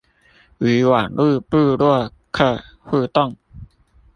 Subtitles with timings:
[0.57, 3.35] 與網路部落客互動